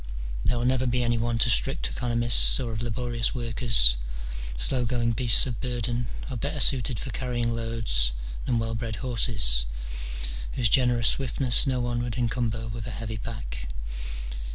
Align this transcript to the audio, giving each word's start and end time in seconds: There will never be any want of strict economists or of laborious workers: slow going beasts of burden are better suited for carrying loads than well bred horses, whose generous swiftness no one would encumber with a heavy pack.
There 0.43 0.57
will 0.57 0.65
never 0.65 0.87
be 0.87 1.03
any 1.03 1.19
want 1.19 1.45
of 1.45 1.51
strict 1.51 1.87
economists 1.89 2.59
or 2.59 2.71
of 2.73 2.81
laborious 2.81 3.35
workers: 3.35 3.97
slow 4.57 4.83
going 4.83 5.11
beasts 5.11 5.45
of 5.45 5.61
burden 5.61 6.07
are 6.27 6.35
better 6.37 6.59
suited 6.59 6.97
for 6.97 7.11
carrying 7.11 7.55
loads 7.55 8.11
than 8.47 8.57
well 8.57 8.73
bred 8.73 8.95
horses, 9.05 9.67
whose 10.53 10.69
generous 10.69 11.09
swiftness 11.09 11.67
no 11.67 11.79
one 11.81 12.01
would 12.01 12.15
encumber 12.17 12.67
with 12.67 12.87
a 12.87 12.89
heavy 12.89 13.19
pack. 13.19 13.67